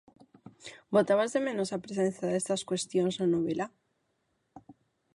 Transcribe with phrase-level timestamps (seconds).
[0.95, 3.65] Botabas de menos a presenza destas cuestións na novela?